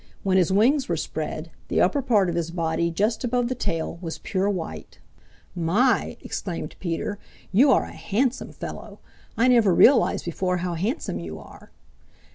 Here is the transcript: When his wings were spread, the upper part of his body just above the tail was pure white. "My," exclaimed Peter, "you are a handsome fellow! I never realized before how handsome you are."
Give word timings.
When 0.23 0.35
his 0.37 0.51
wings 0.51 0.89
were 0.89 0.97
spread, 0.97 1.51
the 1.67 1.79
upper 1.79 2.01
part 2.01 2.27
of 2.27 2.33
his 2.33 2.49
body 2.49 2.89
just 2.89 3.23
above 3.23 3.49
the 3.49 3.53
tail 3.53 3.99
was 4.01 4.17
pure 4.17 4.49
white. 4.49 4.97
"My," 5.55 6.17
exclaimed 6.21 6.75
Peter, 6.79 7.19
"you 7.51 7.69
are 7.69 7.83
a 7.85 7.91
handsome 7.91 8.51
fellow! 8.51 8.97
I 9.37 9.47
never 9.47 9.75
realized 9.75 10.25
before 10.25 10.57
how 10.57 10.73
handsome 10.73 11.19
you 11.19 11.37
are." 11.37 11.69